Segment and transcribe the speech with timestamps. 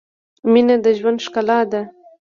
[0.51, 1.81] •مینه د ژوند ښکلا ده.